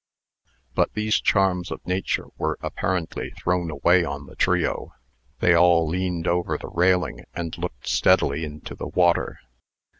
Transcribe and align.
But 0.73 0.93
these 0.95 1.21
charms 1.21 1.69
of 1.69 1.85
nature 1.85 2.25
were 2.35 2.57
apparently 2.61 3.29
thrown 3.37 3.69
away 3.69 4.03
on 4.03 4.25
the 4.25 4.35
trio. 4.35 4.93
They 5.41 5.53
all 5.53 5.87
leaned 5.87 6.27
over 6.27 6.57
the 6.57 6.69
railing, 6.69 7.23
and, 7.35 7.55
looked 7.59 7.87
steadily 7.87 8.43
into 8.43 8.73
the 8.73 8.87
water. 8.87 9.39